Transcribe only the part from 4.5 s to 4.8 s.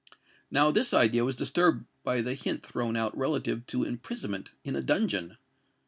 in